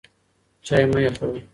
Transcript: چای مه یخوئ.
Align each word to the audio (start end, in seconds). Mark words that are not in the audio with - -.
چای 0.65 0.85
مه 0.91 0.99
یخوئ. 1.01 1.41